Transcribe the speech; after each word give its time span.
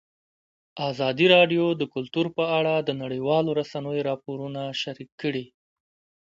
ازادي 0.89 1.25
راډیو 1.35 1.65
د 1.81 1.83
کلتور 1.93 2.25
په 2.37 2.43
اړه 2.57 2.73
د 2.79 2.89
نړیوالو 3.01 3.49
رسنیو 3.59 4.05
راپورونه 4.09 4.61
شریک 4.81 5.09
کړي. 5.21 5.45